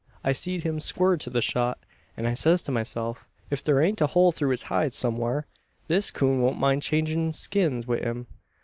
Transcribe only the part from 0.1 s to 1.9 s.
I seed him squirm to the shot,